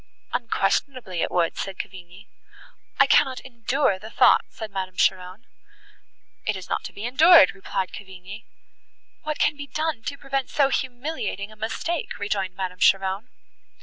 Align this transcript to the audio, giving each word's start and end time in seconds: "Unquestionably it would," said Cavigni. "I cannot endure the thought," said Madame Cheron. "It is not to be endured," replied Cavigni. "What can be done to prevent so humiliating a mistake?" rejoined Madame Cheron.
"Unquestionably 0.33 1.21
it 1.21 1.29
would," 1.29 1.55
said 1.55 1.77
Cavigni. 1.77 2.25
"I 2.99 3.05
cannot 3.05 3.39
endure 3.45 3.99
the 3.99 4.09
thought," 4.09 4.45
said 4.49 4.71
Madame 4.71 4.95
Cheron. 4.97 5.45
"It 6.47 6.57
is 6.57 6.67
not 6.67 6.83
to 6.85 6.91
be 6.91 7.05
endured," 7.05 7.53
replied 7.53 7.93
Cavigni. 7.93 8.45
"What 9.21 9.37
can 9.37 9.55
be 9.55 9.67
done 9.67 10.01
to 10.05 10.17
prevent 10.17 10.49
so 10.49 10.69
humiliating 10.69 11.51
a 11.51 11.55
mistake?" 11.55 12.17
rejoined 12.17 12.55
Madame 12.55 12.79
Cheron. 12.79 13.29